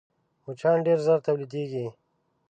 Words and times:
مچان 0.45 0.77
ډېر 0.85 0.99
ژر 1.05 1.19
تولیدېږي 1.25 1.85